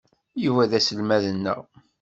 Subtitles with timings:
[0.43, 1.61] Yuba d aselmad-nneɣ.